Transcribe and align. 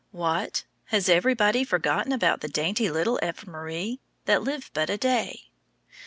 What? 0.09 0.63
Has 0.85 1.09
everybody 1.09 1.63
forgotten 1.63 2.11
about 2.11 2.41
the 2.41 2.47
dainty 2.47 2.89
little 2.89 3.19
ephemeræ, 3.21 3.99
that 4.25 4.41
live 4.41 4.71
but 4.73 4.89
a 4.89 4.97
day? 4.97 5.51